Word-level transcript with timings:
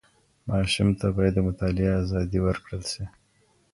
ماسوم 0.47 0.89
ته 0.99 1.07
باید 1.15 1.33
د 1.35 1.39
مطالعې 1.47 1.89
ازادي 2.01 2.39
ورکړل 2.41 2.83
سي. 2.91 3.03